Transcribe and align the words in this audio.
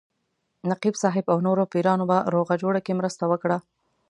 نقیب 0.69 0.95
صاحب 1.01 1.25
او 1.33 1.37
نورو 1.47 1.63
پیرانو 1.73 2.05
په 2.11 2.17
روغه 2.33 2.53
جوړه 2.61 2.79
کې 2.85 2.97
مرسته 2.99 3.23
وکړه. 3.27 3.57